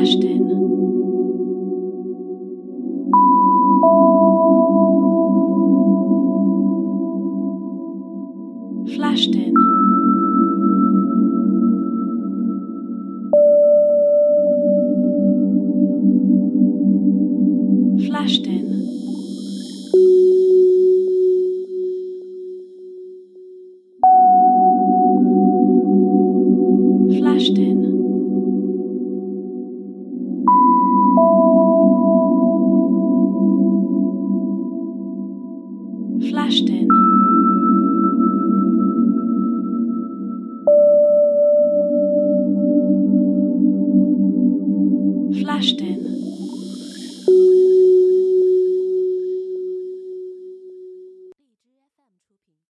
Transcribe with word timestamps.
Ashton. 0.00 0.46
Flashton. 8.96 9.54
Flashton. 18.06 18.89
Flashed 36.28 36.68
in. 36.68 36.86
Flashed 45.40 45.80
in. 45.80 47.69